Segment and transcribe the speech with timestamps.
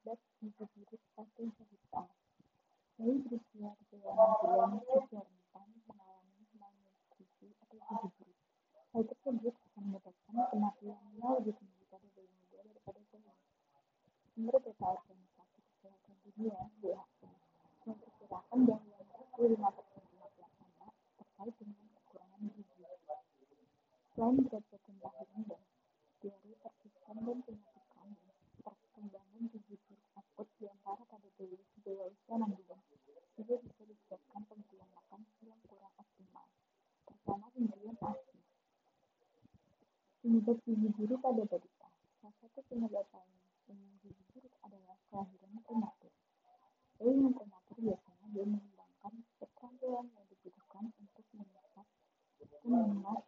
[0.00, 2.02] penyebab gizi buruk pada balita.
[2.96, 8.38] Bayi berusia di bawah 6 bulan rentan mengalami malnutrisi atau gizi buruk.
[8.90, 13.32] Hal tersebut akan menyebabkan kematian yang lebih tinggi pada bayi muda daripada bayi.
[14.40, 17.28] Menurut data Organisasi Kesehatan Dunia (WHO),
[17.84, 18.88] memperkirakan bahwa
[19.36, 22.82] 45 persen kematian anak terkait dengan kekurangan gizi.
[24.16, 25.62] Selain berat badan lahir rendah,
[26.20, 27.69] diare persisten dan penyakit
[32.38, 32.76] menduga
[33.40, 36.46] juga bisa disebabkan pemberian makan yang kurang optimal.
[37.08, 38.36] Terutama pemberian asi
[40.20, 41.88] penyebab gizi buruk pada balita
[42.20, 43.32] salah satu penyebab lain
[43.64, 46.12] dengan gizi buruk adalah kelahiran prematur.
[47.00, 51.88] Bayi yang prematur biasanya belum mengembangkan keterampilan yang dibutuhkan untuk menetas.
[52.40, 53.18] dan mengenal